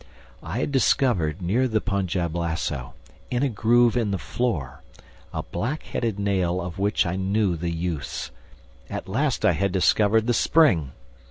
I 0.41 0.61
had 0.61 0.71
discovered, 0.71 1.43
near 1.43 1.67
the 1.67 1.79
Punjab 1.79 2.35
lasso, 2.35 2.95
in 3.29 3.43
a 3.43 3.49
groove 3.49 3.95
in 3.95 4.09
the 4.09 4.17
floor, 4.17 4.81
a 5.31 5.43
black 5.43 5.83
headed 5.83 6.17
nail 6.17 6.59
of 6.59 6.79
which 6.79 7.05
I 7.05 7.15
knew 7.15 7.55
the 7.55 7.69
use. 7.69 8.31
At 8.89 9.07
last 9.07 9.45
I 9.45 9.51
had 9.51 9.71
discovered 9.71 10.25
the 10.25 10.33
spring! 10.33 10.93